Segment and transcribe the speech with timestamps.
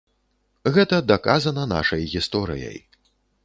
[0.77, 2.77] Гэта даказана нашай гісторыяй.